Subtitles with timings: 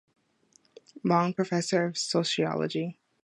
[1.03, 2.97] Long Professor of Physiology.